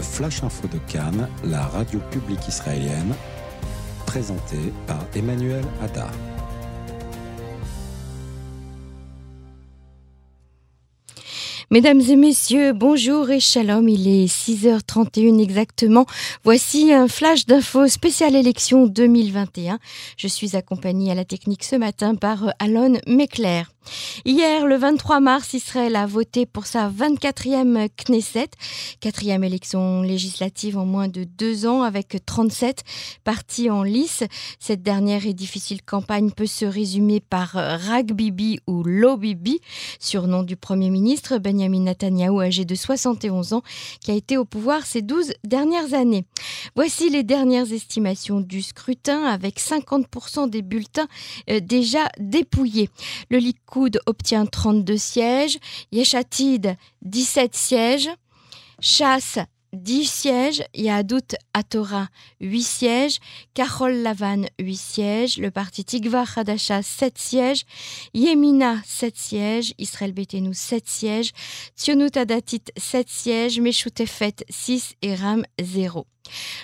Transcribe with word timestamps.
Flash 0.00 0.42
Info 0.42 0.68
de 0.68 0.78
Cannes, 0.90 1.28
la 1.44 1.62
radio 1.62 1.98
publique 2.10 2.46
israélienne, 2.48 3.14
présenté 4.06 4.72
par 4.86 5.04
Emmanuel 5.14 5.64
Hadar. 5.82 6.10
Mesdames 11.70 12.00
et 12.00 12.16
messieurs, 12.16 12.72
bonjour 12.72 13.28
et 13.28 13.40
shalom. 13.40 13.90
Il 13.90 14.08
est 14.08 14.24
6h31 14.24 15.38
exactement. 15.38 16.06
Voici 16.42 16.94
un 16.94 17.08
flash 17.08 17.44
d'infos 17.44 17.88
spécial 17.88 18.34
élection 18.34 18.86
2021. 18.86 19.78
Je 20.16 20.28
suis 20.28 20.56
accompagnée 20.56 21.10
à 21.10 21.14
la 21.14 21.26
technique 21.26 21.64
ce 21.64 21.76
matin 21.76 22.14
par 22.14 22.54
Alon 22.58 22.98
Mekler. 23.06 23.64
Hier, 24.24 24.66
le 24.66 24.76
23 24.76 25.20
mars, 25.20 25.54
Israël 25.54 25.96
a 25.96 26.06
voté 26.06 26.46
pour 26.46 26.66
sa 26.66 26.90
24e 26.90 27.88
Knesset, 27.96 28.50
quatrième 29.00 29.44
élection 29.44 30.02
législative 30.02 30.78
en 30.78 30.84
moins 30.84 31.08
de 31.08 31.24
deux 31.24 31.66
ans 31.66 31.82
avec 31.82 32.16
37 32.24 32.82
partis 33.24 33.70
en 33.70 33.82
lice. 33.82 34.24
Cette 34.58 34.82
dernière 34.82 35.26
et 35.26 35.34
difficile 35.34 35.82
campagne 35.82 36.30
peut 36.30 36.46
se 36.46 36.64
résumer 36.64 37.20
par 37.20 37.52
Rag 37.52 38.12
Bibi 38.12 38.60
ou 38.66 38.82
Lo 38.82 39.16
Bibi, 39.16 39.60
surnom 39.98 40.42
du 40.42 40.56
Premier 40.56 40.90
ministre 40.90 41.38
Benjamin 41.58 41.80
Netanyahu, 41.80 42.40
âgé 42.40 42.64
de 42.64 42.74
71 42.76 43.52
ans, 43.52 43.62
qui 44.00 44.12
a 44.12 44.14
été 44.14 44.36
au 44.36 44.44
pouvoir 44.44 44.86
ces 44.86 45.02
12 45.02 45.32
dernières 45.44 45.92
années. 45.92 46.24
Voici 46.76 47.10
les 47.10 47.24
dernières 47.24 47.72
estimations 47.72 48.40
du 48.40 48.62
scrutin 48.62 49.24
avec 49.24 49.58
50% 49.58 50.48
des 50.48 50.62
bulletins 50.62 51.08
euh, 51.50 51.58
déjà 51.58 52.08
dépouillés. 52.18 52.90
Le 53.30 53.40
obtient 54.06 54.46
32 54.46 54.96
sièges, 54.96 55.58
Yeshatid 55.90 56.76
17 57.02 57.54
sièges, 57.56 58.10
Chasse 58.80 59.38
10 59.78 60.04
sièges, 60.04 60.64
Yadout 60.74 61.36
Atora 61.54 62.08
8 62.40 62.62
sièges, 62.62 63.18
Karol 63.54 63.94
Lavan 63.94 64.42
8 64.58 64.76
sièges, 64.76 65.38
le 65.38 65.50
parti 65.50 65.84
Tigva 65.84 66.24
Hadasha 66.36 66.82
7 66.82 67.16
sièges, 67.16 67.64
Yemina 68.14 68.80
7 68.84 69.16
sièges, 69.16 69.74
Israël 69.78 70.12
Betenu 70.12 70.52
7 70.52 70.86
sièges, 70.86 71.32
Tzionut 71.76 72.16
Adatit 72.16 72.64
7 72.76 73.08
sièges, 73.08 73.60
Meshutefet 73.60 74.44
6 74.50 74.94
et 75.02 75.14
Ram 75.14 75.44
0. 75.60 76.06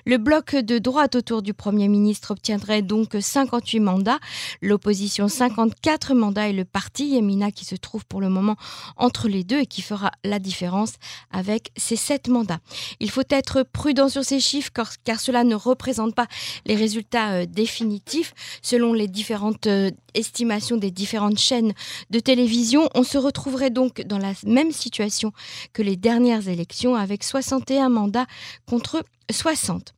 Le 0.04 0.18
bloc 0.18 0.54
de 0.54 0.78
droite 0.78 1.14
autour 1.14 1.42
du 1.42 1.54
Premier 1.54 1.88
ministre 1.88 2.32
obtiendrait 2.32 2.82
donc 2.82 3.16
58 3.18 3.80
mandats, 3.80 4.18
l'opposition 4.62 5.28
54 5.28 6.14
mandats 6.14 6.48
et 6.48 6.52
le 6.52 6.64
parti 6.64 7.08
Yemina 7.08 7.50
qui 7.50 7.64
se 7.64 7.74
trouve 7.74 8.04
pour 8.06 8.20
le 8.20 8.28
moment 8.28 8.56
entre 8.96 9.28
les 9.28 9.44
deux 9.44 9.60
et 9.60 9.66
qui 9.66 9.82
fera 9.82 10.10
la 10.24 10.38
différence 10.38 10.94
avec 11.30 11.70
ses 11.76 11.96
7 11.96 12.28
mandats. 12.28 12.60
Il 13.00 13.10
faut 13.10 13.22
être 13.30 13.62
prudent 13.62 14.08
sur 14.08 14.24
ces 14.24 14.40
chiffres 14.40 14.70
car, 15.04 15.20
cela 15.20 15.44
ne 15.44 15.54
représente 15.54 16.14
pas 16.14 16.26
les 16.66 16.74
résultats 16.74 17.32
euh, 17.32 17.46
définitifs. 17.46 18.34
Selon 18.62 18.92
les 18.92 19.08
différentes 19.08 19.66
euh, 19.66 19.90
estimations 20.14 20.76
des 20.76 20.90
différentes 20.90 21.38
chaînes 21.38 21.72
de 22.10 22.18
télévision, 22.20 22.88
on 22.94 23.02
se 23.02 23.18
retrouverait 23.18 23.70
donc 23.70 24.02
dans 24.02 24.18
la 24.18 24.32
même 24.46 24.72
situation 24.72 25.32
que 25.72 25.82
les 25.82 25.96
dernières 25.96 26.48
élections 26.48 26.94
avec 26.94 27.24
61 27.24 27.88
mandats 27.88 28.26
contre 28.66 29.04
60. 29.30 29.92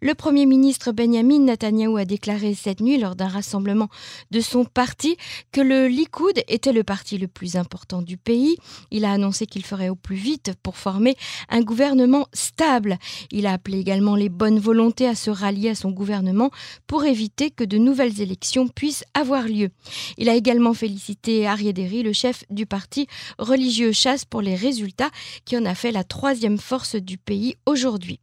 Le 0.00 0.14
Premier 0.14 0.46
ministre 0.46 0.92
Benjamin 0.92 1.40
Netanyahu 1.40 1.98
a 1.98 2.04
déclaré 2.04 2.54
cette 2.54 2.80
nuit 2.80 2.98
lors 2.98 3.16
d'un 3.16 3.28
rassemblement 3.28 3.88
de 4.30 4.40
son 4.40 4.64
parti 4.64 5.16
que 5.52 5.60
le 5.60 5.88
Likoud 5.88 6.42
était 6.48 6.72
le 6.72 6.84
parti 6.84 7.18
le 7.18 7.28
plus 7.28 7.56
important 7.56 8.02
du 8.02 8.16
pays. 8.16 8.56
Il 8.90 9.04
a 9.04 9.12
annoncé 9.12 9.46
qu'il 9.46 9.64
ferait 9.64 9.88
au 9.88 9.96
plus 9.96 10.16
vite 10.16 10.52
pour 10.62 10.76
former 10.76 11.16
un 11.48 11.62
gouvernement 11.62 12.28
stable. 12.32 12.98
Il 13.30 13.46
a 13.46 13.52
appelé 13.52 13.78
également 13.78 14.16
les 14.16 14.28
bonnes 14.28 14.58
volontés 14.58 15.06
à 15.06 15.14
se 15.14 15.30
rallier 15.30 15.70
à 15.70 15.74
son 15.74 15.90
gouvernement 15.90 16.50
pour 16.86 17.04
éviter 17.04 17.50
que 17.50 17.64
de 17.64 17.78
nouvelles 17.78 18.20
élections 18.20 18.68
puissent 18.68 19.04
avoir 19.14 19.44
lieu. 19.44 19.70
Il 20.18 20.28
a 20.28 20.34
également 20.34 20.74
félicité 20.74 21.46
Ariaderi, 21.46 22.02
le 22.02 22.12
chef 22.12 22.44
du 22.50 22.66
parti 22.66 23.06
religieux 23.38 23.92
Chasse, 23.92 24.24
pour 24.24 24.42
les 24.42 24.54
résultats 24.54 25.10
qui 25.44 25.56
en 25.56 25.64
a 25.64 25.74
fait 25.74 25.92
la 25.92 26.04
troisième 26.04 26.58
force 26.58 26.96
du 26.96 27.18
pays 27.18 27.56
aujourd'hui. 27.66 28.20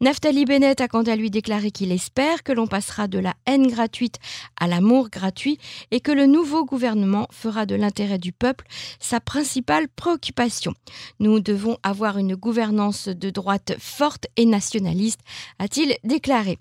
Naftali 0.00 0.44
Bennett 0.44 0.79
a 0.80 0.88
quant 0.88 1.02
à 1.02 1.16
lui 1.16 1.30
déclaré 1.30 1.70
qu'il 1.70 1.92
espère 1.92 2.42
que 2.42 2.52
l'on 2.52 2.66
passera 2.66 3.08
de 3.08 3.18
la 3.18 3.34
haine 3.46 3.66
gratuite 3.66 4.16
à 4.58 4.66
l'amour 4.66 5.10
gratuit 5.10 5.58
et 5.90 6.00
que 6.00 6.12
le 6.12 6.26
nouveau 6.26 6.64
gouvernement 6.64 7.26
fera 7.30 7.66
de 7.66 7.74
l'intérêt 7.74 8.18
du 8.18 8.32
peuple 8.32 8.66
sa 8.98 9.20
principale 9.20 9.88
préoccupation. 9.88 10.74
Nous 11.18 11.40
devons 11.40 11.78
avoir 11.82 12.18
une 12.18 12.34
gouvernance 12.34 13.08
de 13.08 13.30
droite 13.30 13.74
forte 13.78 14.26
et 14.36 14.46
nationaliste, 14.46 15.20
a-t-il 15.58 15.96
déclaré. 16.04 16.58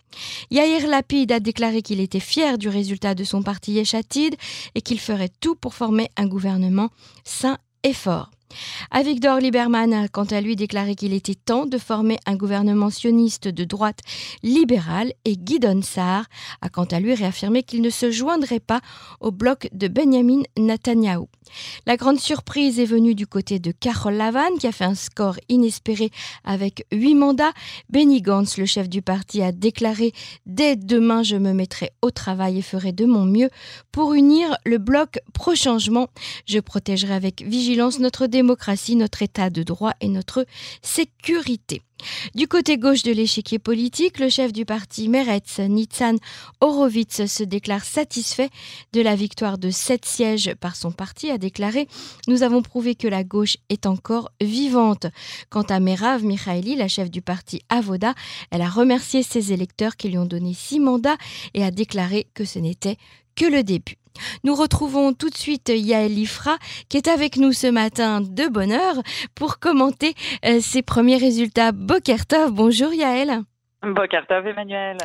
Yair 0.51 0.87
Lapid 0.87 1.31
a 1.31 1.39
déclaré 1.39 1.81
qu'il 1.81 1.99
était 1.99 2.19
fier 2.19 2.57
du 2.57 2.69
résultat 2.69 3.15
de 3.15 3.23
son 3.23 3.43
parti 3.43 3.73
Yeshatid 3.73 4.35
et 4.75 4.81
qu'il 4.81 4.99
ferait 4.99 5.31
tout 5.41 5.55
pour 5.55 5.73
former 5.73 6.09
un 6.17 6.27
gouvernement 6.27 6.89
sain 7.23 7.57
et 7.83 7.93
fort. 7.93 8.31
Avigdor 8.91 9.39
Lieberman 9.39 9.93
a 9.93 10.07
quant 10.07 10.25
à 10.25 10.41
lui 10.41 10.55
déclaré 10.55 10.95
qu'il 10.95 11.13
était 11.13 11.35
temps 11.35 11.65
de 11.65 11.77
former 11.77 12.17
un 12.25 12.35
gouvernement 12.35 12.89
sioniste 12.89 13.47
de 13.47 13.63
droite 13.63 13.99
libérale 14.43 15.13
et 15.25 15.37
Guidon 15.37 15.81
Sarr 15.81 16.25
a 16.61 16.69
quant 16.69 16.85
à 16.85 16.99
lui 16.99 17.13
réaffirmé 17.13 17.63
qu'il 17.63 17.81
ne 17.81 17.89
se 17.89 18.11
joindrait 18.11 18.59
pas 18.59 18.81
au 19.19 19.31
bloc 19.31 19.69
de 19.73 19.87
Benjamin 19.87 20.41
Netanyahu. 20.57 21.25
La 21.85 21.97
grande 21.97 22.19
surprise 22.19 22.79
est 22.79 22.85
venue 22.85 23.15
du 23.15 23.27
côté 23.27 23.59
de 23.59 23.71
Carol 23.71 24.13
Lavan 24.13 24.57
qui 24.59 24.67
a 24.67 24.71
fait 24.71 24.85
un 24.85 24.95
score 24.95 25.37
inespéré 25.49 26.11
avec 26.43 26.85
huit 26.91 27.15
mandats. 27.15 27.53
Benny 27.89 28.21
Gantz, 28.21 28.57
le 28.57 28.65
chef 28.65 28.89
du 28.89 29.01
parti, 29.01 29.41
a 29.41 29.51
déclaré 29.51 30.13
Dès 30.45 30.75
demain, 30.75 31.23
je 31.23 31.35
me 31.35 31.53
mettrai 31.53 31.91
au 32.01 32.11
travail 32.11 32.59
et 32.59 32.61
ferai 32.61 32.91
de 32.91 33.05
mon 33.05 33.25
mieux 33.25 33.49
pour 33.91 34.13
unir 34.13 34.55
le 34.65 34.77
bloc 34.77 35.19
pro-changement. 35.33 36.07
Je 36.45 36.59
protégerai 36.59 37.13
avec 37.13 37.43
vigilance 37.43 37.99
notre 37.99 38.27
démocratie, 38.27 38.38
notre 38.95 39.21
état 39.21 39.49
de 39.49 39.63
droit 39.63 39.93
et 40.01 40.07
notre 40.07 40.45
sécurité. 40.81 41.81
Du 42.33 42.47
côté 42.47 42.77
gauche 42.77 43.03
de 43.03 43.11
l'échiquier 43.11 43.59
politique, 43.59 44.19
le 44.19 44.29
chef 44.29 44.53
du 44.53 44.63
parti 44.63 45.09
Meretz, 45.09 45.59
Nitzan 45.59 46.15
Horowitz, 46.61 47.25
se 47.25 47.43
déclare 47.43 47.83
satisfait 47.83 48.49
de 48.93 49.01
la 49.01 49.15
victoire 49.15 49.57
de 49.57 49.69
sept 49.69 50.05
sièges 50.05 50.53
par 50.61 50.77
son 50.77 50.91
parti, 50.91 51.29
a 51.29 51.37
déclaré 51.37 51.87
Nous 52.27 52.43
avons 52.43 52.61
prouvé 52.61 52.95
que 52.95 53.07
la 53.07 53.25
gauche 53.25 53.57
est 53.67 53.85
encore 53.85 54.31
vivante. 54.39 55.07
Quant 55.49 55.63
à 55.63 55.81
Merav 55.81 56.23
Mikhaeli, 56.23 56.75
la 56.75 56.87
chef 56.87 57.11
du 57.11 57.21
parti 57.21 57.61
Avoda, 57.67 58.13
elle 58.51 58.61
a 58.61 58.69
remercié 58.69 59.21
ses 59.21 59.51
électeurs 59.51 59.97
qui 59.97 60.07
lui 60.07 60.17
ont 60.17 60.25
donné 60.25 60.53
six 60.53 60.79
mandats 60.79 61.17
et 61.53 61.65
a 61.65 61.71
déclaré 61.71 62.27
que 62.33 62.45
ce 62.45 62.59
n'était 62.59 62.97
que 63.35 63.45
le 63.45 63.63
début. 63.63 63.98
Nous 64.43 64.55
retrouvons 64.55 65.13
tout 65.13 65.29
de 65.29 65.35
suite 65.35 65.69
Yael 65.69 66.17
Ifra 66.17 66.57
qui 66.89 66.97
est 66.97 67.07
avec 67.07 67.37
nous 67.37 67.53
ce 67.53 67.67
matin 67.67 68.21
de 68.21 68.47
bonne 68.47 68.71
heure 68.71 69.01
pour 69.35 69.59
commenter 69.59 70.13
euh, 70.45 70.59
ses 70.59 70.81
premiers 70.81 71.17
résultats. 71.17 71.71
Bokertov, 71.71 72.51
bonjour 72.51 72.93
Yael. 72.93 73.43
Bokertov 73.81 74.45
Emmanuel. 74.45 74.97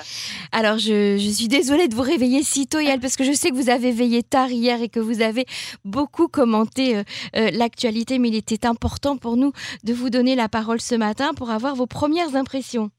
Alors 0.51 0.79
je, 0.79 1.17
suis 1.17 1.49
désolée 1.49 1.87
de 1.87 1.95
vous 1.95 2.03
réveiller 2.03 2.43
si 2.43 2.67
tôt 2.67 2.81
Yael 2.81 2.99
parce 2.99 3.17
que 3.17 3.23
je 3.23 3.33
sais 3.33 3.51
que 3.51 3.55
vous 3.55 3.71
avez 3.71 3.93
veillé 3.93 4.23
tard 4.23 4.51
hier 4.51 4.83
et 4.83 4.89
que 4.89 4.99
vous 4.99 5.23
avez 5.23 5.47
beaucoup 5.85 6.27
commenté 6.27 6.97
euh, 6.97 7.03
euh, 7.37 7.51
l'actualité 7.53 8.19
mais 8.19 8.29
il 8.29 8.37
était 8.37 8.67
important 8.67 9.17
pour 9.17 9.37
nous 9.37 9.53
de 9.85 9.93
vous 9.93 10.11
donner 10.11 10.35
la 10.35 10.49
parole 10.49 10.81
ce 10.81 10.97
matin 10.97 11.35
pour 11.35 11.51
avoir 11.51 11.77
vos 11.77 11.87
premières 11.87 12.35
impressions. 12.35 12.91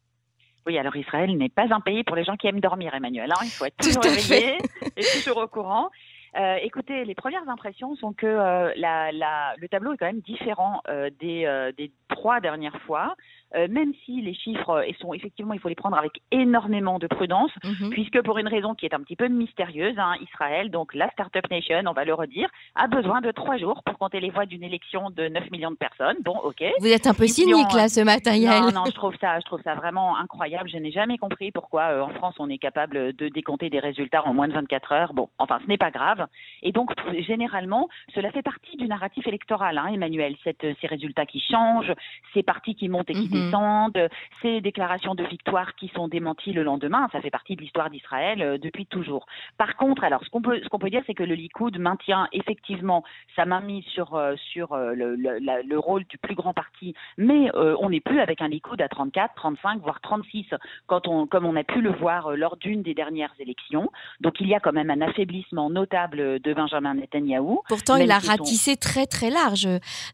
Oui, 0.66 0.80
alors 0.80 0.96
Israël 0.96 1.38
n'est 1.38 1.50
pas 1.50 1.68
un 1.70 1.80
pays 1.80 2.04
pour 2.04 2.16
les 2.16 2.24
gens 2.24 2.38
qui 2.38 2.48
aiment 2.48 2.60
dormir, 2.60 2.94
Emmanuel. 2.96 3.32
Hein. 3.32 3.42
Il 3.44 3.52
faut 3.52 3.66
être 3.66 3.78
toujours 3.78 4.04
réveillé 4.04 4.58
et 4.98 5.04
toujours 5.14 5.38
au 5.38 5.48
courant. 5.48 5.92
Euh, 6.38 6.58
écoutez, 6.62 7.06
les 7.06 7.16
premières 7.16 7.48
impressions 7.48 7.96
sont 7.96 8.12
que 8.12 8.26
euh, 8.26 8.74
la, 8.76 9.12
la, 9.14 9.56
le 9.58 9.70
tableau 9.70 9.94
est 9.94 9.98
quand 9.98 10.06
même 10.06 10.20
différent 10.20 10.82
euh, 10.90 11.10
des, 11.20 11.46
euh, 11.46 11.72
des, 11.72 11.92
trois 12.10 12.42
dernières 12.42 12.80
fois. 12.82 13.16
Euh, 13.56 13.68
même 13.70 13.94
si 14.06 14.22
les 14.22 14.34
chiffres 14.34 14.70
euh, 14.70 14.92
sont 15.00 15.14
effectivement, 15.14 15.54
il 15.54 15.60
faut 15.60 15.70
les 15.70 15.76
prendre 15.76 15.98
avec 15.98 16.22
énormément 16.32 17.00
de 17.00 17.08
prudence, 17.08 17.52
mhm. 17.64 17.90
puisque 17.90 18.22
pour 18.22 18.38
une 18.38 18.48
raison 18.48 18.76
qui 18.76 18.86
est 18.86 18.94
un 18.94 19.00
petit 19.00 19.16
peu 19.16 19.28
mystérieuse, 19.28 19.96
hein, 19.98 20.14
Israël, 20.22 20.70
donc 20.72 20.94
la 20.94 21.10
Startup 21.12 21.50
Nation, 21.50 21.82
on 21.86 21.94
va 21.94 22.04
le 22.04 22.14
redire, 22.14 22.50
a 22.76 22.88
besoin 22.88 23.22
de 23.22 23.32
trois 23.32 23.58
jours 23.58 23.82
pour 23.84 23.98
compter 23.98 24.20
les 24.20 24.30
voix 24.30 24.46
d'une 24.46 24.64
élection 24.64 25.10
de 25.10 25.30
9 25.30 25.52
millions 25.52 25.72
de 25.72 25.78
personnes. 25.78 26.18
Bon, 26.24 26.38
ok. 26.44 26.64
Vous 26.80 26.88
êtes 26.88 27.08
un 27.08 27.14
peu 27.14 27.28
cynique 27.28 27.72
là 27.74 27.88
ce 27.88 28.02
matin, 28.02 28.36
Yael. 28.36 28.64
Non, 28.64 28.72
non, 28.72 28.86
je 28.86 28.92
trouve 28.92 29.16
ça, 29.22 29.40
je 29.40 29.46
trouve 29.46 29.62
ça 29.64 29.76
vraiment 29.76 30.18
incroyable. 30.18 30.70
Je 30.70 30.78
n'ai 30.78 30.92
jamais 30.92 31.18
compris 31.18 31.52
pourquoi 31.52 31.84
euh, 31.84 32.02
en 32.02 32.10
France 32.10 32.36
on 32.40 32.50
est 32.50 32.58
capable 32.58 33.14
de 33.14 33.30
décompter 33.30 33.70
des 33.70 33.80
résultats 33.80 34.26
en 34.26 34.34
moins 34.34 34.48
de 34.48 34.54
24 34.54 34.92
heures. 34.92 35.14
Bon, 35.14 35.30
enfin, 35.38 35.60
ce 35.64 35.68
n'est 35.68 35.78
pas 35.78 35.92
grave. 35.92 36.28
Et 36.62 36.72
donc, 36.72 36.92
généralement, 37.26 37.88
cela 38.14 38.32
fait 38.32 38.42
partie 38.42 38.76
du 38.76 38.88
narratif 38.88 39.26
électoral, 39.28 39.78
hein, 39.78 39.88
Emmanuel. 39.94 40.36
Cette, 40.44 40.66
ces 40.82 40.88
résultats 40.88 41.26
qui 41.26 41.40
changent, 41.40 41.94
ces 42.34 42.44
partis 42.44 42.76
qui 42.76 42.90
montent 42.90 43.10
et 43.10 43.14
qui 43.14 43.45
récentes, 43.46 43.98
ces 44.42 44.62
déclarations 44.62 45.16
de 45.16 45.24
victoire 45.24 45.76
qui 45.76 45.90
sont 45.96 46.08
démenties 46.08 46.54
le 46.54 46.64
lendemain, 46.64 47.08
ça 47.12 47.22
fait 47.22 47.30
partie 47.30 47.56
de 47.56 47.62
l'histoire 47.62 47.90
d'Israël 47.90 48.60
depuis 48.62 48.86
toujours. 48.86 49.26
Par 49.58 49.76
contre, 49.76 50.04
alors 50.04 50.24
ce 50.24 50.30
qu'on 50.30 50.42
peut, 50.42 50.60
ce 50.64 50.70
qu'on 50.70 50.80
peut 50.80 50.90
dire, 50.90 51.04
c'est 51.08 51.14
que 51.14 51.24
le 51.24 51.36
Likoud 51.36 51.78
maintient 51.78 52.28
effectivement 52.32 53.04
sa 53.36 53.46
mainmise 53.46 53.86
sur, 53.86 54.20
sur 54.52 54.76
le, 54.76 55.16
le, 55.16 55.78
rôle 55.78 56.06
du 56.06 56.18
plus 56.18 56.36
grand 56.36 56.54
parti, 56.54 56.94
mais 57.18 57.50
on 57.56 57.90
n'est 57.90 58.00
plus 58.00 58.20
avec 58.20 58.42
un 58.42 58.48
Likoud 58.48 58.82
à 58.82 58.88
34, 58.88 59.36
35, 59.36 59.82
voire 59.82 60.02
36, 60.02 60.46
quand 60.88 61.08
on, 61.08 61.28
comme 61.28 61.46
on 61.46 61.56
a 61.56 61.64
pu 61.64 61.82
le 61.82 61.92
voir 61.92 62.32
lors 62.36 62.58
d'une 62.58 62.82
des 62.82 62.94
dernières 62.94 63.34
élections. 63.40 63.92
Donc 64.22 64.36
il 64.40 64.48
y 64.48 64.56
a 64.56 64.60
quand 64.60 64.74
même 64.74 64.90
un 64.90 65.02
affaiblissement 65.02 65.70
notable 65.70 66.40
de 66.40 66.54
Benjamin 66.54 66.96
Netanyahou. 66.96 67.62
Pourtant, 67.68 67.98
il 67.98 68.12
a 68.12 68.20
ratissé 68.20 68.78
très 68.78 69.06
très 69.06 69.30
large 69.30 69.68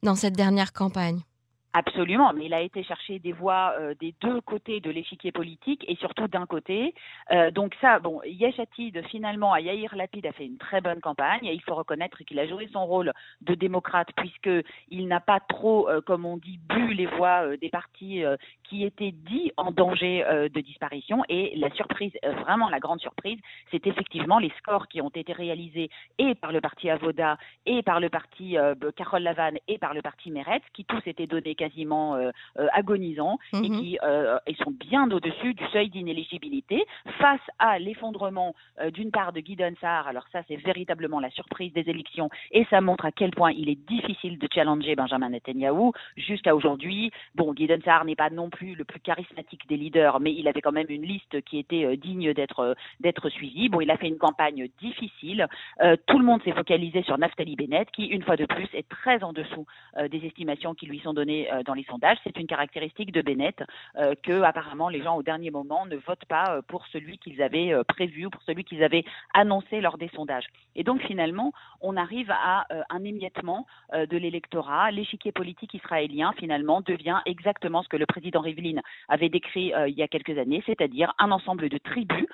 dans 0.03 0.15
cette 0.15 0.35
dernière 0.35 0.73
campagne. 0.73 1.21
Absolument, 1.73 2.33
mais 2.33 2.47
il 2.47 2.53
a 2.53 2.59
été 2.59 2.83
chercher 2.83 3.19
des 3.19 3.31
voix 3.31 3.75
euh, 3.79 3.94
des 3.97 4.13
deux 4.19 4.41
côtés 4.41 4.81
de 4.81 4.91
l'échiquier 4.91 5.31
politique 5.31 5.85
et 5.88 5.95
surtout 5.95 6.27
d'un 6.27 6.45
côté. 6.45 6.94
Euh, 7.31 7.50
donc 7.50 7.75
ça, 7.79 8.00
bon, 8.00 8.19
Yeshatid, 8.25 9.01
finalement, 9.07 9.53
à 9.53 9.62
Yair 9.62 9.95
Lapid 9.95 10.25
a 10.25 10.33
fait 10.33 10.45
une 10.45 10.57
très 10.57 10.81
bonne 10.81 11.00
campagne 11.00 11.45
et 11.45 11.53
il 11.53 11.62
faut 11.62 11.75
reconnaître 11.75 12.18
qu'il 12.25 12.39
a 12.39 12.47
joué 12.47 12.68
son 12.73 12.85
rôle 12.85 13.13
de 13.39 13.56
démocrate 13.56 14.09
puisque 14.18 14.50
il 14.89 15.07
n'a 15.07 15.21
pas 15.21 15.39
trop, 15.39 15.88
euh, 15.88 16.01
comme 16.01 16.25
on 16.25 16.35
dit, 16.35 16.59
bu 16.68 16.94
les 16.94 17.06
voix 17.06 17.56
des 17.56 17.69
partis 17.69 18.24
qui 18.63 18.83
étaient 18.83 19.13
dits 19.13 19.53
en 19.56 19.71
danger 19.71 20.25
de 20.53 20.62
disparition. 20.62 21.24
Et 21.29 21.53
la 21.56 21.69
surprise, 21.71 22.12
vraiment 22.41 22.69
la 22.69 22.79
grande 22.79 23.00
surprise, 23.00 23.39
c'est 23.71 23.88
effectivement 23.88 24.39
les 24.39 24.51
scores 24.57 24.88
qui 24.88 25.01
ont 25.01 25.09
été 25.09 25.31
réalisés 25.31 25.89
et 26.17 26.35
par 26.35 26.51
le 26.51 26.59
parti 26.59 26.89
Avoda 26.89 27.38
et 27.65 27.81
par 27.81 28.00
le 28.00 28.09
parti 28.09 28.57
Carole 28.95 29.24
Lavanne 29.24 29.57
et 29.67 29.77
par 29.77 29.94
le 29.94 30.01
parti 30.01 30.31
Meretz, 30.31 30.63
qui 30.74 30.85
tous 30.85 31.01
étaient 31.06 31.27
donnés 31.27 31.56
quasiment 31.61 32.15
euh, 32.15 32.31
euh, 32.57 32.67
agonisants 32.73 33.37
et 33.53 33.69
mhm. 33.69 33.79
qui 33.79 33.99
euh, 34.01 34.39
sont 34.63 34.71
bien 34.71 35.09
au-dessus 35.11 35.53
du 35.53 35.63
seuil 35.67 35.89
d'inéligibilité 35.89 36.83
face 37.19 37.45
à 37.59 37.77
l'effondrement 37.77 38.55
d'une 38.93 39.11
part 39.11 39.31
de 39.31 39.41
Guy 39.41 39.57
Saar. 39.79 40.07
Alors 40.07 40.25
ça, 40.31 40.41
c'est 40.47 40.55
véritablement 40.55 41.19
la 41.19 41.29
surprise 41.29 41.71
des 41.73 41.87
élections 41.87 42.29
et 42.51 42.65
ça 42.71 42.81
montre 42.81 43.05
à 43.05 43.11
quel 43.11 43.31
point 43.31 43.51
il 43.51 43.69
est 43.69 43.81
difficile 43.87 44.39
de 44.39 44.47
challenger 44.51 44.95
Benjamin 44.95 45.29
Netanyahu 45.29 45.91
jusqu'à 46.17 46.55
aujourd'hui. 46.55 47.11
Bon, 47.35 47.53
Guy 47.53 47.67
Saar 47.85 48.05
n'est 48.05 48.15
pas 48.15 48.31
non 48.31 48.49
plus 48.49 48.73
le 48.73 48.85
plus 48.85 48.99
charismatique 48.99 49.67
des 49.67 49.77
leaders, 49.77 50.19
mais 50.19 50.33
il 50.33 50.47
avait 50.47 50.61
quand 50.61 50.71
même 50.71 50.89
une 50.89 51.05
liste 51.05 51.41
qui 51.41 51.59
était 51.59 51.95
digne 51.97 52.33
d'être 52.33 52.75
d'être 52.99 53.29
suivie. 53.29 53.69
Bon, 53.69 53.81
il 53.81 53.91
a 53.91 53.97
fait 53.97 54.07
une 54.07 54.17
campagne 54.17 54.67
difficile. 54.79 55.47
tout 56.07 56.17
le 56.17 56.25
monde 56.25 56.41
s'est 56.43 56.53
focalisé 56.53 57.03
sur 57.03 57.17
Naftali 57.17 57.55
Bennett, 57.55 57.89
qui 57.91 58.05
une 58.05 58.23
fois 58.23 58.37
de 58.37 58.45
plus 58.45 58.69
est 58.73 58.87
très 58.89 59.23
en 59.23 59.33
dessous 59.33 59.65
des 60.09 60.25
estimations 60.25 60.73
qui 60.73 60.87
lui 60.87 60.99
sont 60.99 61.13
données 61.13 61.50
dans 61.65 61.74
les 61.74 61.83
sondages. 61.83 62.18
C'est 62.24 62.38
une 62.38 62.48
caractéristique 62.48 63.12
de 63.12 63.21
Bennett 63.21 63.63
euh, 63.98 64.15
que 64.24 64.42
apparemment 64.42 64.89
les 64.89 65.01
gens 65.01 65.15
au 65.15 65.24
dernier 65.24 65.51
moment 65.51 65.86
ne 65.86 65.95
votent 65.95 66.25
pas 66.25 66.56
euh, 66.56 66.62
pour 66.62 66.86
celui 66.88 67.18
qu'ils 67.18 67.42
avaient 67.42 67.74
prévu 67.88 68.25
ou 68.25 68.30
pour 68.30 68.42
celui 68.44 68.63
qu'ils 68.63 68.83
avaient 68.83 69.03
annoncé 69.33 69.81
lors 69.81 69.98
des 69.98 70.09
sondages. 70.09 70.45
Et 70.75 70.83
donc 70.83 71.01
finalement, 71.01 71.53
on 71.81 71.98
arrive 71.98 72.31
à 72.31 72.65
un 72.89 73.03
émiettement 73.03 73.65
de 73.94 74.18
l'électorat. 74.18 74.92
L'échiquier 74.92 75.31
politique 75.31 75.74
israélien 75.74 76.33
finalement 76.38 76.81
devient 76.81 77.19
exactement 77.25 77.83
ce 77.83 77.89
que 77.89 77.98
le 77.98 78.06
président 78.06 78.42
Rivlin 78.42 78.81
avait 79.09 79.30
décrit 79.30 79.74
il 79.88 79.94
y 79.94 80.03
a 80.03 80.07
quelques 80.07 80.38
années, 80.38 80.63
c'est-à-dire 80.65 81.13
un 81.19 81.31
ensemble 81.31 81.69
de 81.69 81.77
tribus, 81.77 82.25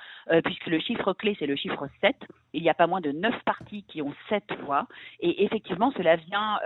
puisque 0.44 0.66
le 0.66 0.78
chiffre 0.80 1.12
clé 1.12 1.36
c'est 1.38 1.46
le 1.46 1.56
chiffre 1.56 1.88
7. 2.00 2.16
Il 2.52 2.62
n'y 2.62 2.70
a 2.70 2.74
pas 2.74 2.86
moins 2.86 3.00
de 3.00 3.12
9 3.12 3.34
partis 3.44 3.84
qui 3.88 4.02
ont 4.02 4.14
7 4.28 4.44
voix. 4.64 4.86
Et 5.20 5.44
effectivement, 5.44 5.92
cela 5.96 6.16
vient 6.16 6.58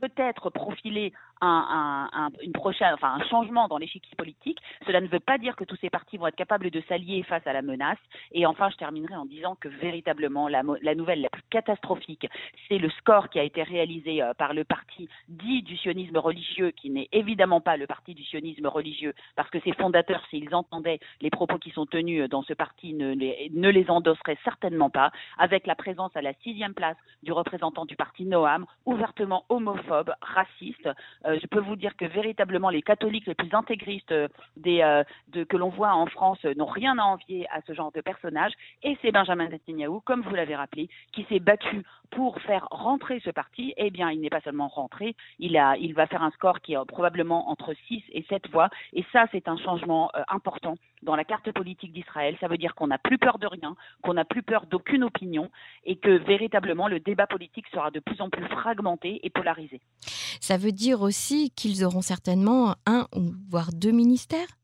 peut-être 0.00 0.50
profiler 0.50 1.12
un, 1.40 2.08
un, 2.12 2.28
une 2.42 2.52
prochaine, 2.52 2.94
enfin, 2.94 3.14
un 3.14 3.24
changement 3.28 3.68
dans 3.68 3.78
l'échiquier 3.78 4.14
politique. 4.16 4.58
Cela 4.86 5.00
ne 5.00 5.08
veut 5.08 5.20
pas 5.20 5.38
dire 5.38 5.56
que 5.56 5.64
tous 5.64 5.76
ces 5.76 5.90
partis 5.90 6.16
vont 6.16 6.26
être 6.26 6.36
capables 6.36 6.70
de 6.70 6.82
s'allier 6.88 7.22
face 7.22 7.46
à 7.46 7.52
la 7.52 7.62
menace. 7.62 7.98
Et 8.32 8.46
enfin, 8.46 8.70
je 8.70 8.76
terminerai 8.76 9.16
en 9.16 9.26
disant 9.26 9.56
que 9.60 9.68
véritablement, 9.68 10.48
la, 10.48 10.62
la 10.82 10.94
nouvelle 10.94 11.20
la 11.20 11.28
plus 11.30 11.42
catastrophique, 11.50 12.26
c'est 12.68 12.78
le 12.78 12.90
score 12.90 13.28
qui 13.28 13.38
a 13.38 13.42
été 13.42 13.62
réalisé 13.62 14.22
euh, 14.22 14.34
par 14.34 14.54
le 14.54 14.64
parti 14.64 15.08
dit 15.28 15.62
du 15.62 15.76
sionisme 15.76 16.16
religieux, 16.18 16.70
qui 16.70 16.90
n'est 16.90 17.08
évidemment 17.12 17.60
pas 17.60 17.76
le 17.76 17.86
parti 17.86 18.14
du 18.14 18.24
sionisme 18.24 18.66
religieux, 18.66 19.14
parce 19.36 19.50
que 19.50 19.60
ses 19.60 19.72
fondateurs, 19.72 20.22
s'ils 20.30 20.54
entendaient 20.54 21.00
les 21.20 21.30
propos 21.30 21.58
qui 21.58 21.70
sont 21.70 21.86
tenus 21.86 22.22
euh, 22.22 22.28
dans 22.28 22.42
ce 22.42 22.52
parti, 22.52 22.94
ne 22.94 23.12
les, 23.14 23.50
ne 23.54 23.68
les 23.68 23.90
endosseraient 23.90 24.38
certainement 24.44 24.90
pas, 24.90 25.10
avec 25.38 25.66
la 25.66 25.74
présence 25.74 26.16
à 26.16 26.22
la 26.22 26.32
sixième 26.42 26.74
place 26.74 26.96
du 27.22 27.32
représentant 27.32 27.84
du 27.84 27.96
parti 27.96 28.24
Noam, 28.24 28.66
ouvertement 28.86 29.44
homophobe, 29.48 30.12
raciste, 30.20 30.88
je 31.40 31.46
peux 31.46 31.60
vous 31.60 31.76
dire 31.76 31.96
que 31.96 32.04
véritablement 32.04 32.70
les 32.70 32.82
catholiques 32.82 33.26
les 33.26 33.34
plus 33.34 33.52
intégristes 33.52 34.12
euh, 34.12 34.28
euh, 34.66 35.04
que 35.48 35.56
l'on 35.56 35.68
voit 35.68 35.92
en 35.92 36.06
France 36.06 36.42
n'ont 36.44 36.66
rien 36.66 36.98
à 36.98 37.02
envier 37.02 37.46
à 37.50 37.60
ce 37.66 37.74
genre 37.74 37.92
de 37.92 38.00
personnage. 38.00 38.52
Et 38.82 38.96
c'est 39.02 39.12
Benjamin 39.12 39.48
Netanyahu, 39.48 40.00
comme 40.04 40.22
vous 40.22 40.34
l'avez 40.34 40.56
rappelé, 40.56 40.88
qui 41.12 41.24
s'est 41.28 41.40
battu 41.40 41.84
pour 42.10 42.40
faire 42.42 42.66
rentrer 42.70 43.20
ce 43.24 43.30
parti. 43.30 43.74
Eh 43.76 43.90
bien, 43.90 44.10
il 44.10 44.20
n'est 44.20 44.30
pas 44.30 44.40
seulement 44.40 44.68
rentré, 44.68 45.14
il 45.38 45.92
va 45.94 46.06
faire 46.06 46.22
un 46.22 46.30
score 46.30 46.60
qui 46.60 46.72
est 46.74 46.84
probablement 46.86 47.50
entre 47.50 47.74
6 47.88 48.02
et 48.12 48.24
7 48.28 48.50
voix. 48.50 48.70
Et 48.92 49.04
ça, 49.12 49.26
c'est 49.32 49.48
un 49.48 49.58
changement 49.58 50.10
important 50.28 50.76
dans 51.02 51.16
la 51.16 51.24
carte 51.24 51.50
politique 51.52 51.92
d'Israël. 51.92 52.36
Ça 52.40 52.48
veut 52.48 52.58
dire 52.58 52.74
qu'on 52.74 52.88
n'a 52.88 52.98
plus 52.98 53.18
peur 53.18 53.38
de 53.38 53.46
rien, 53.46 53.76
qu'on 54.02 54.14
n'a 54.14 54.24
plus 54.24 54.42
peur 54.42 54.66
d'aucune 54.66 55.04
opinion 55.04 55.50
et 55.84 55.96
que 55.96 56.10
véritablement 56.10 56.88
le 56.88 57.00
débat 57.00 57.26
politique 57.26 57.66
sera 57.72 57.90
de 57.90 58.00
plus 58.00 58.20
en 58.20 58.30
plus 58.30 58.44
fragmenté 58.46 59.20
et 59.22 59.30
polarisé. 59.30 59.80
Ça 60.40 60.56
veut 60.56 60.72
dire 60.72 61.02
aussi 61.02 61.17
qu'ils 61.56 61.84
auront 61.84 62.02
certainement 62.02 62.76
un 62.86 63.06
ou 63.14 63.32
voire 63.48 63.72
deux 63.72 63.90
ministères 63.90 64.57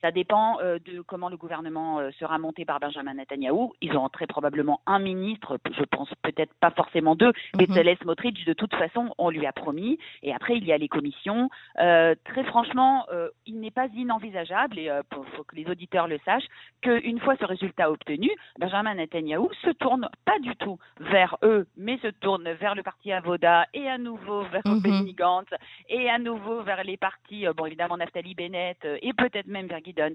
ça 0.00 0.10
dépend 0.10 0.58
euh, 0.60 0.78
de 0.78 1.00
comment 1.00 1.28
le 1.28 1.36
gouvernement 1.36 1.98
euh, 1.98 2.10
sera 2.18 2.38
monté 2.38 2.64
par 2.64 2.78
Benjamin 2.80 3.14
Netanyahou. 3.14 3.72
Ils 3.80 3.96
auront 3.96 4.08
très 4.08 4.26
probablement 4.26 4.80
un 4.86 4.98
ministre, 4.98 5.58
je 5.76 5.82
pense 5.84 6.08
peut-être 6.22 6.54
pas 6.60 6.70
forcément 6.70 7.16
deux, 7.16 7.32
mais 7.56 7.66
mm 7.66 7.96
Smotrich, 8.02 8.44
de 8.44 8.52
toute 8.52 8.74
façon, 8.74 9.14
on 9.18 9.30
lui 9.30 9.46
a 9.46 9.52
promis. 9.52 9.98
Et 10.22 10.32
après, 10.32 10.56
il 10.56 10.64
y 10.64 10.72
a 10.72 10.78
les 10.78 10.88
commissions. 10.88 11.48
Euh, 11.80 12.14
très 12.24 12.44
franchement, 12.44 13.06
il 13.46 13.60
n'est 13.60 13.70
pas 13.70 13.86
inenvisageable, 13.94 14.78
et 14.78 14.84
il 14.84 15.02
faut 15.36 15.44
que 15.44 15.56
les 15.56 15.66
auditeurs 15.66 16.06
le 16.06 16.18
sachent, 16.24 16.46
qu'une 16.82 17.18
fois 17.20 17.36
ce 17.36 17.44
résultat 17.44 17.90
obtenu, 17.90 18.30
Benjamin 18.58 18.94
Netanyahou 18.94 19.48
se 19.62 19.70
tourne 19.70 20.08
pas 20.24 20.38
du 20.40 20.54
tout 20.56 20.78
vers 21.00 21.36
eux, 21.42 21.66
mais 21.76 21.98
se 21.98 22.08
tourne 22.08 22.50
vers 22.52 22.74
le 22.74 22.82
parti 22.82 23.12
Avoda 23.12 23.66
et 23.74 23.88
à 23.88 23.98
nouveau 23.98 24.42
vers 24.42 24.62
mm 24.64 24.80
Benny 24.80 25.14
Gantz 25.14 25.48
et 25.88 26.08
à 26.10 26.18
nouveau 26.18 26.62
vers 26.62 26.84
les 26.84 26.96
partis, 26.96 27.46
bon 27.56 27.66
évidemment 27.66 27.96
Naftali 27.96 28.34
Bennett 28.34 28.78
et 29.02 29.12
peut-être 29.12 29.46
même 29.46 29.66
vers 29.66 29.80
Guidon 29.88 30.14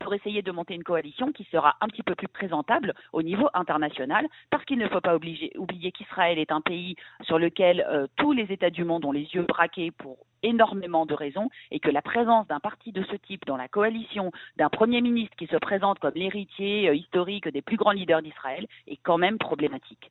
pour 0.00 0.14
essayer 0.14 0.42
de 0.42 0.52
monter 0.52 0.74
une 0.74 0.84
coalition 0.84 1.32
qui 1.32 1.44
sera 1.44 1.76
un 1.80 1.88
petit 1.88 2.02
peu 2.02 2.14
plus 2.14 2.28
présentable 2.28 2.94
au 3.12 3.22
niveau 3.22 3.48
international, 3.54 4.26
parce 4.50 4.64
qu'il 4.64 4.78
ne 4.78 4.88
faut 4.88 5.00
pas 5.00 5.16
oublier, 5.16 5.92
qu'Israël 5.92 6.38
est 6.38 6.52
un 6.52 6.60
pays 6.60 6.96
sur 7.22 7.38
lequel 7.38 7.84
euh, 7.88 8.06
tous 8.16 8.32
les 8.32 8.50
États 8.52 8.70
du 8.70 8.84
monde 8.84 9.04
ont 9.04 9.12
les 9.12 9.28
yeux 9.34 9.42
braqués 9.42 9.90
pour 9.90 10.18
énormément 10.44 11.06
de 11.06 11.14
raisons 11.14 11.48
et 11.70 11.80
que 11.80 11.90
la 11.90 12.02
présence 12.02 12.46
d'un 12.46 12.60
parti 12.60 12.92
de 12.92 13.02
ce 13.10 13.16
type 13.16 13.44
dans 13.46 13.56
la 13.56 13.66
coalition, 13.68 14.30
d'un 14.56 14.68
Premier 14.68 15.00
ministre 15.00 15.34
qui 15.36 15.46
se 15.46 15.56
présente 15.56 15.98
comme 15.98 16.12
l'héritier 16.14 16.88
euh, 16.88 16.94
historique 16.94 17.48
des 17.48 17.62
plus 17.62 17.76
grands 17.76 17.92
leaders 17.92 18.22
d'Israël, 18.22 18.66
est 18.86 18.98
quand 19.02 19.18
même 19.18 19.38
problématique. 19.38 20.10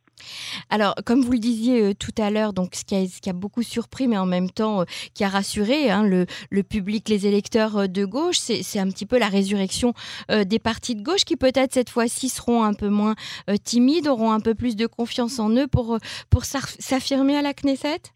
Alors, 0.69 0.95
comme 1.05 1.21
vous 1.21 1.31
le 1.31 1.39
disiez 1.39 1.81
euh, 1.81 1.93
tout 1.93 2.13
à 2.17 2.29
l'heure, 2.29 2.53
donc 2.53 2.75
ce 2.75 2.83
qui, 2.83 2.95
a, 2.95 3.33
beaucoup 3.33 3.63
surpris, 3.63 4.07
mais 4.07 4.17
en 4.17 4.25
même 4.25 4.49
temps 4.49 4.81
euh, 4.81 4.85
qui 5.13 5.23
a 5.23 5.29
rassuré 5.29 5.89
hein, 5.89 6.03
le, 6.03 6.25
le, 6.49 6.63
public, 6.63 7.07
les 7.09 7.27
électeurs 7.27 7.87
de 7.87 8.05
gauche, 8.05 8.37
c'est 8.37 8.79
un 8.79 8.89
petit 8.89 9.05
peu 9.05 9.19
la 9.19 9.27
résurrection 9.27 9.93
des 10.29 10.59
partis 10.59 10.95
de 10.95 11.03
gauche 11.03 11.25
qui 11.25 11.35
peut-être 11.35 11.73
cette 11.73 11.89
fois-ci 11.89 12.29
seront 12.29 12.63
un 12.63 12.73
peu 12.73 12.89
moins 12.89 13.15
timides, 13.63 14.07
auront 14.07 14.31
un 14.31 14.39
peu 14.39 14.55
plus 14.55 14.75
de 14.75 14.87
confiance 14.87 15.39
en 15.39 15.49
eux 15.51 15.67
pour, 15.67 15.97
pour 16.29 16.45
s'affirmer 16.45 17.35
à 17.35 17.41
la 17.41 17.53
Knesset? 17.53 18.12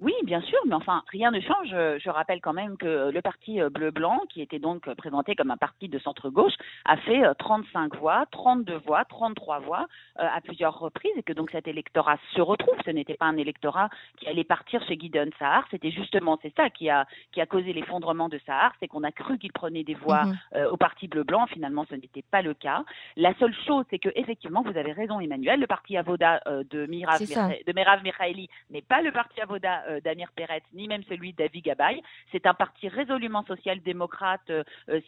Oui, 0.00 0.12
bien 0.22 0.40
sûr, 0.42 0.58
mais 0.66 0.74
enfin, 0.74 1.02
rien 1.08 1.32
ne 1.32 1.40
change. 1.40 1.70
Je 1.70 2.08
rappelle 2.08 2.40
quand 2.40 2.52
même 2.52 2.76
que 2.76 3.10
le 3.10 3.20
parti 3.20 3.60
euh, 3.60 3.68
bleu-blanc, 3.68 4.20
qui 4.30 4.40
était 4.40 4.60
donc 4.60 4.86
euh, 4.86 4.94
présenté 4.94 5.34
comme 5.34 5.50
un 5.50 5.56
parti 5.56 5.88
de 5.88 5.98
centre-gauche, 5.98 6.52
a 6.84 6.96
fait 6.98 7.22
35 7.38 7.94
euh, 7.94 7.98
voix, 7.98 8.24
32 8.30 8.76
voix, 8.86 9.04
33 9.06 9.58
voix 9.60 9.86
à 10.16 10.40
plusieurs 10.40 10.78
reprises, 10.78 11.12
et 11.16 11.22
que 11.22 11.32
donc 11.32 11.50
cet 11.50 11.66
électorat 11.66 12.16
se 12.34 12.40
retrouve. 12.40 12.76
Ce 12.84 12.90
n'était 12.90 13.16
pas 13.16 13.26
un 13.26 13.36
électorat 13.36 13.88
qui 14.18 14.28
allait 14.28 14.44
partir 14.44 14.82
chez 14.86 14.98
Gideon 14.98 15.30
Sahar, 15.38 15.64
c'était 15.70 15.90
justement, 15.90 16.38
c'est 16.42 16.54
ça 16.56 16.70
qui 16.70 16.90
a, 16.90 17.06
qui 17.32 17.40
a 17.40 17.46
causé 17.46 17.72
l'effondrement 17.72 18.28
de 18.28 18.38
Sahar, 18.46 18.72
c'est 18.80 18.88
qu'on 18.88 19.02
a 19.02 19.12
cru 19.12 19.38
qu'il 19.38 19.52
prenait 19.52 19.84
des 19.84 19.94
voix 19.94 20.24
mhm. 20.24 20.66
au 20.72 20.76
parti 20.76 21.08
bleu-blanc, 21.08 21.46
finalement 21.46 21.84
ce 21.88 21.94
n'était 21.94 22.24
pas 22.30 22.42
le 22.42 22.54
cas. 22.54 22.84
La 23.16 23.34
seule 23.38 23.54
chose, 23.66 23.84
c'est 23.90 23.98
que 23.98 24.08
effectivement, 24.14 24.62
vous 24.62 24.76
avez 24.76 24.92
raison 24.92 25.20
Emmanuel, 25.20 25.60
le 25.60 25.66
parti 25.66 25.96
Avoda 25.96 26.40
de 26.46 26.86
Mirav, 26.86 27.20
de 27.20 27.72
Mirav 27.72 28.02
Mikhaeli 28.02 28.48
n'est 28.70 28.82
pas 28.82 29.02
le 29.02 29.12
parti 29.12 29.40
Avoda 29.40 29.82
d'Amir 30.04 30.30
Peretz, 30.34 30.64
ni 30.72 30.88
même 30.88 31.02
celui 31.08 31.32
d'Avi 31.32 31.62
Gabay. 31.62 32.00
C'est 32.32 32.46
un 32.46 32.54
parti 32.54 32.88
résolument 32.88 33.44
social-démocrate 33.44 34.50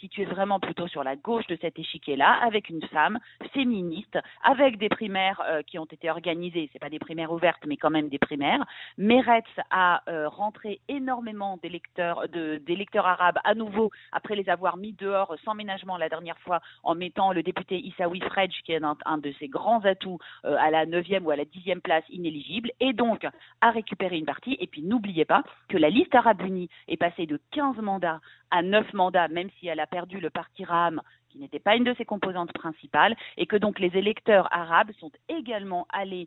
situé 0.01 0.25
vraiment 0.25 0.61
plutôt 0.61 0.89
sur 0.89 1.05
la 1.05 1.17
gauche 1.17 1.47
de 1.47 1.57
cet 1.61 1.79
échiquier-là, 1.79 2.41
avec 2.43 2.69
une 2.69 2.83
femme 2.89 3.19
féministe, 3.53 4.19
avec 4.43 4.79
des 4.79 4.89
primaires 4.89 5.43
qui 5.67 5.79
ont 5.79 5.85
été 5.85 6.11
organisées. 6.11 6.69
C'est 6.73 6.79
pas 6.79 6.91
des 6.91 6.99
primaires 6.99 7.33
ouvertes, 7.33 7.65
mais 7.67 7.77
quand 7.77 7.91
même 7.91 8.09
des 8.09 8.19
primaires. 8.19 8.65
Meretz 8.99 9.49
a 9.71 10.03
rentré 10.29 10.81
énormément 10.89 11.59
d'électeurs, 11.63 12.27
arabes 13.07 13.39
à 13.45 13.55
nouveau 13.55 13.91
après 14.13 14.35
les 14.37 14.49
avoir 14.49 14.77
mis 14.77 14.93
dehors 14.93 15.35
sans 15.45 15.55
ménagement 15.55 15.97
la 15.97 16.09
dernière 16.09 16.39
fois 16.41 16.61
en 16.83 16.95
mettant 16.95 17.33
le 17.33 17.43
député 17.43 17.79
Issaoui 17.79 18.21
Fredj, 18.21 18.63
qui 18.65 18.73
est 18.73 18.81
un, 18.83 19.19
de 19.19 19.33
ses 19.39 19.49
grands 19.49 19.85
atouts, 19.85 20.19
euh, 20.45 20.57
à 20.59 20.71
la 20.71 20.87
9e 20.87 21.23
ou 21.23 21.31
à 21.31 21.37
la 21.37 21.45
10e 21.45 21.81
place 21.81 22.05
inéligible, 22.09 22.71
et 22.81 22.93
donc 22.93 23.27
à 23.61 23.71
récupérer 23.71 24.19
une 24.19 24.25
partie. 24.25 24.57
Puis 24.71 24.83
n'oubliez 24.83 25.25
pas 25.25 25.43
que 25.69 25.77
la 25.77 25.91
liste 25.91 26.15
arabe 26.15 26.43
unie 26.43 26.69
est 26.89 26.97
passée 26.97 27.27
de 27.27 27.41
15 27.53 27.77
mandats 27.79 28.21
à 28.51 28.63
9 28.63 28.93
mandats, 28.95 29.29
même 29.29 29.51
si 29.59 29.67
elle 29.67 29.81
a 29.81 29.87
perdu 29.87 30.21
le 30.21 30.31
parti 30.31 30.65
RAM 30.65 31.01
qui 31.29 31.39
n'était 31.39 31.61
pas 31.61 31.77
une 31.77 31.85
de 31.85 31.95
ses 31.95 32.05
composantes 32.05 32.53
principales, 32.53 33.17
et 33.37 33.47
que 33.47 33.57
donc 33.57 33.79
les 33.79 33.97
électeurs 33.97 34.49
arabes 34.53 34.91
sont 34.99 35.13
également 35.29 35.87
allés 35.91 36.27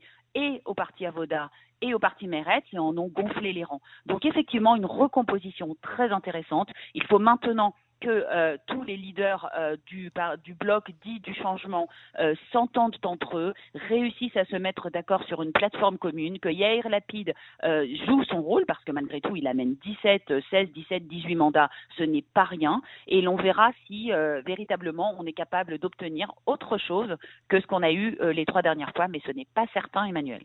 au 0.66 0.74
parti 0.74 1.06
Avoda 1.06 1.50
et 1.82 1.94
au 1.94 2.00
parti 2.00 2.28
Meretz 2.28 2.66
et 2.72 2.80
en 2.80 2.98
ont 2.98 3.10
gonflé 3.10 3.52
les 3.52 3.66
rangs. 3.66 3.82
Donc 4.06 4.26
effectivement, 4.26 4.76
une 4.76 4.86
recomposition 4.86 5.76
très 5.82 6.12
intéressante. 6.12 6.70
Il 6.94 7.04
faut 7.04 7.20
maintenant 7.20 7.76
que 8.04 8.10
euh, 8.10 8.58
tous 8.68 8.84
les 8.84 8.98
leaders 8.98 9.50
euh, 9.58 9.78
du, 9.86 10.12
bloc 10.60 10.92
dit 11.04 11.22
du 11.22 11.34
changement 11.34 11.88
euh, 12.20 12.36
s'entendent 12.52 12.98
entre 13.04 13.38
eux, 13.38 13.54
réussissent 13.88 14.36
à 14.36 14.46
se 14.46 14.58
mettre 14.58 14.90
d'accord 14.90 15.24
sur 15.24 15.42
une 15.42 15.54
plateforme 15.54 15.98
commune, 15.98 16.40
que 16.40 16.50
Yair 16.50 16.90
Lapid 16.90 17.34
joue 17.64 18.24
son 18.26 18.42
rôle, 18.42 18.66
parce 18.66 18.84
que 18.84 18.92
malgré 18.92 19.22
tout, 19.22 19.36
il 19.36 19.48
amène 19.48 19.76
17, 19.84 20.34
16, 20.50 20.70
17, 20.74 21.08
18 21.08 21.36
mandats, 21.36 21.70
ce 21.98 22.04
n'est 22.04 22.26
pas 22.34 22.44
rien, 22.44 22.82
et 23.08 23.22
l'on 23.22 23.36
verra 23.36 23.72
si 23.88 24.12
véritablement 24.46 25.16
on 25.18 25.26
est 25.26 25.34
capable 25.34 25.78
d'obtenir 25.78 26.32
autre 26.46 26.78
chose 26.78 27.16
que 27.48 27.60
ce 27.60 27.68
qu'on 27.68 27.84
a 27.84 27.92
eu 27.92 28.18
les 28.34 28.46
trois 28.46 28.62
dernières 28.62 28.92
fois, 28.96 29.08
mais 29.08 29.22
ce 29.26 29.32
n'est 29.32 29.48
pas 29.56 29.66
certain, 29.74 30.06
Emmanuel. 30.06 30.42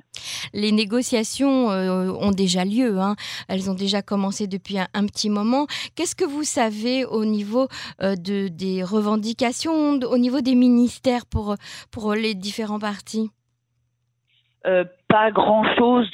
Les 0.53 0.73
négociations 0.73 1.69
ont 1.69 2.31
déjà 2.31 2.65
lieu, 2.65 2.99
hein. 2.99 3.17
elles 3.49 3.71
ont 3.71 3.75
déjà 3.75 4.03
commencé 4.03 4.47
depuis 4.47 4.79
un 4.79 5.07
petit 5.07 5.31
moment. 5.31 5.67
Qu'est-ce 5.95 6.15
que 6.15 6.25
vous 6.25 6.45
savez 6.45 7.05
au 7.05 7.25
niveau 7.25 7.69
euh, 8.03 8.17
de, 8.17 8.49
des 8.49 8.83
revendications, 8.83 9.99
au 10.01 10.19
niveau 10.19 10.41
des 10.41 10.55
ministères 10.55 11.27
pour, 11.27 11.57
pour 11.91 12.15
les 12.15 12.35
différents 12.35 12.79
partis? 12.79 13.31
Euh, 14.67 14.85
pas 15.09 15.31
grand-chose. 15.31 16.11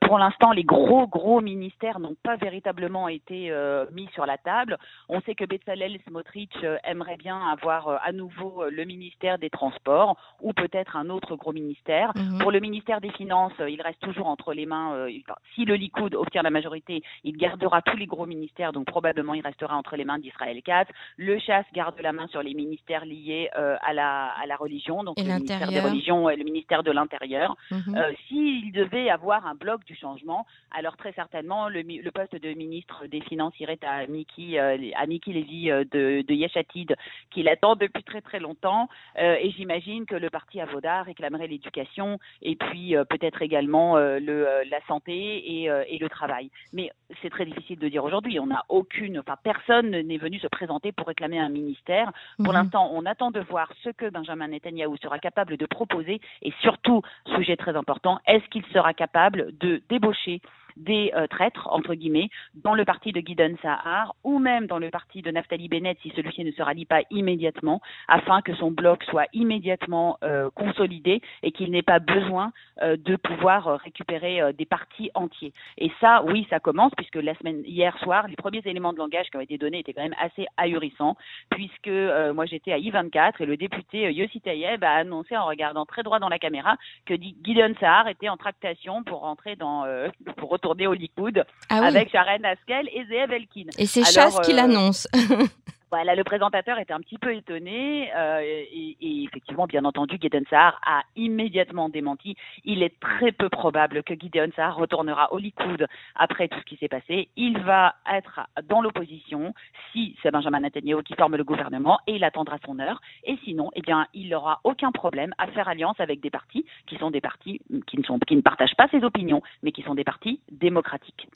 pour 0.00 0.18
l'instant, 0.18 0.50
les 0.50 0.64
gros, 0.64 1.06
gros 1.06 1.40
ministères 1.40 2.00
n'ont 2.00 2.16
pas 2.22 2.36
véritablement 2.36 3.08
été 3.08 3.50
euh, 3.50 3.86
mis 3.92 4.08
sur 4.14 4.26
la 4.26 4.36
table. 4.36 4.78
On 5.08 5.20
sait 5.22 5.34
que 5.34 5.44
Bezalel 5.44 5.98
Smotrich 6.08 6.50
euh, 6.64 6.76
aimerait 6.84 7.16
bien 7.16 7.40
avoir 7.48 7.88
euh, 7.88 7.96
à 8.04 8.12
nouveau 8.12 8.64
le 8.68 8.84
ministère 8.84 9.38
des 9.38 9.48
Transports 9.48 10.16
ou 10.40 10.52
peut-être 10.52 10.96
un 10.96 11.08
autre 11.08 11.36
gros 11.36 11.52
ministère. 11.52 12.12
Mhm. 12.16 12.38
Pour 12.40 12.50
le 12.50 12.58
ministère 12.58 13.00
des 13.00 13.10
Finances, 13.10 13.52
il 13.60 13.80
reste 13.80 14.00
toujours 14.00 14.26
entre 14.26 14.52
les 14.52 14.66
mains. 14.66 15.06
si 15.54 15.64
le 15.64 15.74
Likoud 15.74 16.14
obtient 16.14 16.42
la 16.42 16.50
majorité, 16.50 17.02
il 17.22 17.36
gardera 17.36 17.80
tous 17.82 17.96
les 17.96 18.06
gros 18.06 18.26
ministères, 18.26 18.72
donc 18.72 18.86
probablement 18.86 19.34
il 19.34 19.42
restera 19.42 19.76
entre 19.76 19.96
les 19.96 20.04
mains 20.04 20.18
d'Israël 20.18 20.60
4. 20.62 20.90
Le 21.16 21.38
chasse 21.38 21.66
garde 21.72 21.94
la 22.00 22.12
main 22.12 22.26
sur 22.28 22.42
les 22.42 22.54
ministères 22.54 23.04
liés 23.04 23.50
à, 23.52 23.92
la, 23.92 24.32
à 24.42 24.46
la 24.46 24.56
religion, 24.56 25.04
donc 25.04 25.18
le 25.18 25.24
ministère 25.24 25.68
des 25.68 25.80
religions 25.80 26.28
et 26.28 26.36
le 26.36 26.44
ministère 26.44 26.82
de 26.82 26.90
l'Intérieur. 26.90 27.56
Mhm 27.70 28.02
s'il 28.32 28.72
devait 28.72 29.10
avoir 29.10 29.46
un 29.46 29.54
bloc 29.54 29.84
du 29.84 29.94
changement, 29.94 30.46
alors 30.70 30.96
très 30.96 31.12
certainement 31.12 31.68
le, 31.68 31.82
poste 32.10 32.34
de 32.34 32.54
ministre 32.54 33.06
des 33.06 33.20
Finances 33.20 33.58
irait 33.60 33.78
à 33.82 34.06
Miki, 34.06 34.58
euh, 34.58 34.78
à 34.96 35.06
Miki 35.06 35.32
Lévy 35.32 35.70
euh, 35.70 35.84
de, 35.92 36.22
de 36.26 36.34
Yeshatid, 36.34 36.94
qui 37.30 37.42
l'attend 37.42 37.76
depuis 37.76 38.02
très 38.02 38.20
très 38.20 38.40
longtemps. 38.40 38.88
Euh, 39.18 39.36
et 39.40 39.50
j'imagine 39.50 40.06
que 40.06 40.14
le 40.14 40.30
parti 40.30 40.60
Avoda 40.60 41.02
réclamerait 41.02 41.46
l'éducation 41.46 42.18
et 42.40 42.56
puis 42.56 42.94
peut-être 43.10 43.42
également 43.42 43.96
le, 43.96 44.62
la 44.70 44.80
santé 44.86 45.12
et, 45.12 45.64
et, 45.64 45.98
le 45.98 46.08
travail. 46.08 46.50
Mais 46.72 46.90
c'est 47.20 47.30
très 47.30 47.44
difficile 47.44 47.78
de 47.78 47.88
dire 47.88 48.04
aujourd'hui. 48.04 48.38
On 48.40 48.46
n'a 48.46 48.64
aucune, 48.68 49.18
enfin 49.18 49.36
personne 49.42 49.90
n'est 49.90 50.16
venu 50.16 50.38
se 50.38 50.46
présenter 50.46 50.92
pour 50.92 51.06
réclamer 51.06 51.38
un 51.38 51.48
ministère. 51.48 52.12
Pour 52.38 52.48
mhm. 52.48 52.54
l'instant, 52.54 52.90
on 52.92 53.04
attend 53.06 53.30
de 53.30 53.40
voir 53.40 53.70
ce 53.82 53.90
que 53.90 54.08
Benjamin 54.08 54.48
Netanyahu 54.48 54.96
sera 54.98 55.18
capable 55.18 55.56
de 55.56 55.66
proposer 55.66 56.20
et 56.42 56.52
surtout, 56.60 57.02
sujet 57.34 57.56
très 57.56 57.76
important, 57.76 58.18
est-ce 58.26 58.44
qu'il 58.50 58.64
sera 58.66 58.94
capable 58.94 59.56
de 59.58 59.82
débaucher 59.88 60.40
des 60.76 61.12
euh, 61.14 61.26
traîtres, 61.26 61.68
entre 61.70 61.94
guillemets, 61.94 62.28
dans 62.54 62.74
le 62.74 62.84
parti 62.84 63.12
de 63.12 63.20
Gideon 63.20 63.56
Sahar 63.62 64.14
ou 64.24 64.38
même 64.38 64.66
dans 64.66 64.78
le 64.78 64.90
parti 64.90 65.22
de 65.22 65.30
Naftali 65.30 65.68
Bennett 65.68 65.98
si 66.02 66.12
celui-ci 66.16 66.44
ne 66.44 66.52
se 66.52 66.62
rallie 66.62 66.84
pas 66.84 67.02
immédiatement, 67.10 67.80
afin 68.08 68.42
que 68.42 68.54
son 68.54 68.70
bloc 68.70 69.02
soit 69.04 69.26
immédiatement 69.32 70.18
euh, 70.24 70.50
consolidé 70.54 71.20
et 71.42 71.52
qu'il 71.52 71.70
n'ait 71.70 71.82
pas 71.82 71.98
besoin 71.98 72.52
euh, 72.82 72.96
de 72.96 73.16
pouvoir 73.16 73.80
récupérer 73.80 74.52
des 74.52 74.64
partis 74.64 75.10
entiers. 75.14 75.52
Et 75.78 75.90
ça, 76.00 76.22
oui, 76.24 76.46
ça 76.50 76.60
commence 76.60 76.92
puisque 76.96 77.16
la 77.16 77.34
semaine 77.36 77.62
hier 77.64 77.96
soir, 77.98 78.26
les 78.28 78.36
premiers 78.36 78.62
éléments 78.64 78.92
de 78.92 78.98
langage 78.98 79.26
qui 79.30 79.36
ont 79.36 79.40
été 79.40 79.58
donnés 79.58 79.80
étaient 79.80 79.92
quand 79.92 80.02
même 80.02 80.14
assez 80.20 80.46
ahurissants, 80.56 81.16
puisque 81.50 81.90
moi 82.34 82.46
j'étais 82.46 82.72
à 82.72 82.78
I24 82.78 83.34
et 83.40 83.46
le 83.46 83.56
député 83.56 84.12
Yossi 84.12 84.40
Tayeb 84.40 84.82
a 84.84 84.94
annoncé 84.94 85.36
en 85.36 85.46
regardant 85.46 85.86
très 85.86 86.02
droit 86.02 86.18
dans 86.18 86.28
la 86.28 86.38
caméra 86.38 86.76
que 87.06 87.14
Gideon 87.14 87.74
Sahar 87.80 88.08
était 88.08 88.28
en 88.28 88.36
tractation 88.36 89.02
pour 89.04 89.20
rentrer 89.20 89.56
dans 89.56 89.84
pour 90.36 90.52
tourner 90.62 90.86
au 90.86 90.94
Likoud 90.94 91.44
ah 91.68 91.84
avec 91.84 92.10
Sharon 92.10 92.42
Askel 92.44 92.88
et 92.88 93.04
Zeev 93.06 93.32
Elkin. 93.32 93.68
Et 93.76 93.86
c'est 93.86 94.04
Chasse 94.04 94.40
qui 94.40 94.52
euh, 94.52 94.56
l'annonce. 94.56 95.06
Voilà, 95.92 96.14
le 96.14 96.24
présentateur 96.24 96.78
était 96.78 96.94
un 96.94 97.00
petit 97.00 97.18
peu 97.18 97.34
étonné 97.34 98.10
euh, 98.16 98.40
et, 98.40 99.24
effectivement, 99.24 99.66
bien 99.66 99.84
entendu, 99.84 100.16
Gideon 100.18 100.40
Sahar 100.48 100.80
a 100.86 101.02
immédiatement 101.16 101.90
démenti. 101.90 102.34
Il 102.64 102.82
est 102.82 102.98
très 102.98 103.30
peu 103.30 103.50
probable 103.50 104.02
que 104.02 104.14
Gideon 104.14 104.48
Sahar 104.56 104.74
retournera 104.74 105.30
au 105.34 105.38
Likoud 105.38 105.86
après 106.14 106.48
tout 106.48 106.58
ce 106.60 106.64
qui 106.64 106.78
s'est 106.78 106.88
passé. 106.88 107.28
Il 107.36 107.58
va 107.58 107.94
être 108.10 108.40
dans 108.70 108.80
l'opposition 108.80 109.52
si 109.92 110.16
c'est 110.22 110.30
Benjamin 110.30 110.60
Netanyahu 110.60 111.02
qui 111.02 111.12
forme 111.12 111.36
le 111.36 111.44
gouvernement 111.44 111.98
et 112.06 112.14
il 112.14 112.24
attendra 112.24 112.56
son 112.64 112.78
heure. 112.78 113.02
Et 113.24 113.36
sinon, 113.44 113.70
eh 113.74 113.82
bien, 113.82 114.06
il 114.14 114.30
n'aura 114.30 114.60
aucun 114.64 114.92
problème 114.92 115.34
à 115.36 115.46
faire 115.48 115.68
alliance 115.68 116.00
avec 116.00 116.22
des 116.22 116.30
partis 116.30 116.64
qui 116.86 116.96
sont 116.96 117.10
des 117.10 117.20
partis 117.20 117.60
qui 117.86 117.98
ne, 117.98 118.02
sont, 118.04 118.18
qui 118.20 118.36
ne 118.36 118.40
partagent 118.40 118.76
pas 118.78 118.88
ses 118.88 119.04
opinions, 119.04 119.42
mais 119.62 119.72
qui 119.72 119.82
sont 119.82 119.94
des 119.94 120.04
partis 120.04 120.40
démocratiques. 120.50 121.28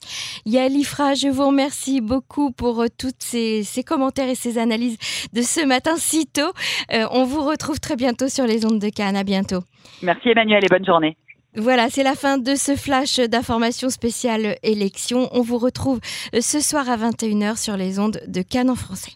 Yalifra, 0.46 1.12
je 1.12 1.28
vous 1.28 1.48
remercie 1.48 2.00
beaucoup 2.00 2.52
pour 2.52 2.80
euh, 2.80 2.86
tous 2.98 3.12
ces, 3.18 3.62
ces 3.62 3.84
commentaires 3.84 4.30
et 4.30 4.34
ces 4.34 4.45
analyses 4.58 4.98
de 5.32 5.42
ce 5.42 5.64
matin 5.64 5.96
si 5.96 6.26
tôt. 6.26 6.52
Euh, 6.92 7.06
on 7.10 7.24
vous 7.24 7.44
retrouve 7.44 7.80
très 7.80 7.96
bientôt 7.96 8.28
sur 8.28 8.46
les 8.46 8.64
ondes 8.64 8.78
de 8.78 8.88
Cannes. 8.88 9.16
À 9.16 9.24
bientôt. 9.24 9.60
Merci 10.02 10.30
Emmanuel 10.30 10.64
et 10.64 10.68
bonne 10.68 10.84
journée. 10.84 11.16
Voilà, 11.58 11.88
c'est 11.88 12.02
la 12.02 12.14
fin 12.14 12.36
de 12.36 12.54
ce 12.54 12.76
flash 12.76 13.18
d'information 13.18 13.88
spéciale 13.88 14.56
élection. 14.62 15.28
On 15.32 15.40
vous 15.40 15.58
retrouve 15.58 16.00
euh, 16.34 16.40
ce 16.40 16.60
soir 16.60 16.88
à 16.90 16.96
21h 16.96 17.56
sur 17.56 17.76
les 17.76 17.98
ondes 17.98 18.20
de 18.26 18.42
Cannes 18.42 18.70
en 18.70 18.74
français. 18.74 19.12